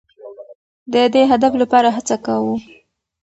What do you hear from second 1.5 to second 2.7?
لپاره هڅه کوو.